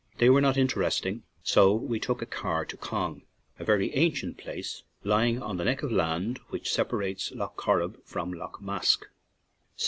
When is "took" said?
1.99-2.23